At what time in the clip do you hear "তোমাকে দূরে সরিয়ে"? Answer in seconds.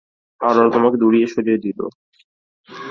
0.71-1.63